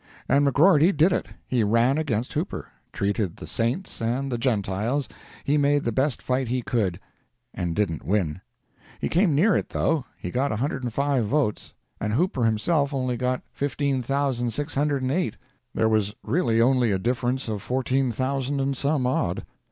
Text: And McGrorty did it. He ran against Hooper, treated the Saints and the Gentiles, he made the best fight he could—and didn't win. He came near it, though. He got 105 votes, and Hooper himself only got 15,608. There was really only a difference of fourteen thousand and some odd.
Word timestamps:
And 0.27 0.47
McGrorty 0.47 0.97
did 0.97 1.13
it. 1.13 1.27
He 1.45 1.63
ran 1.63 1.99
against 1.99 2.33
Hooper, 2.33 2.69
treated 2.91 3.37
the 3.37 3.45
Saints 3.45 4.01
and 4.01 4.31
the 4.31 4.39
Gentiles, 4.39 5.07
he 5.43 5.59
made 5.59 5.83
the 5.83 5.91
best 5.91 6.23
fight 6.23 6.47
he 6.47 6.63
could—and 6.63 7.75
didn't 7.75 8.03
win. 8.03 8.41
He 8.99 9.09
came 9.09 9.35
near 9.35 9.55
it, 9.55 9.69
though. 9.69 10.05
He 10.17 10.31
got 10.31 10.49
105 10.49 11.23
votes, 11.27 11.75
and 11.99 12.13
Hooper 12.13 12.45
himself 12.45 12.95
only 12.95 13.15
got 13.15 13.43
15,608. 13.53 15.37
There 15.75 15.87
was 15.87 16.15
really 16.23 16.59
only 16.59 16.91
a 16.91 16.97
difference 16.97 17.47
of 17.47 17.61
fourteen 17.61 18.11
thousand 18.11 18.59
and 18.59 18.75
some 18.75 19.05
odd. 19.05 19.45